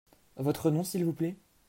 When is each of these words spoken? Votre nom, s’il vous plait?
Votre 0.37 0.71
nom, 0.71 0.83
s’il 0.83 1.05
vous 1.05 1.13
plait? 1.13 1.37